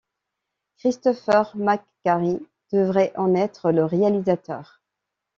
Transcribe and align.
Christopher 0.79 1.51
McQuarrie 1.55 2.39
devrait 2.73 3.13
en 3.17 3.35
être 3.35 3.69
le 3.71 3.85
réalisateur. 3.85 4.81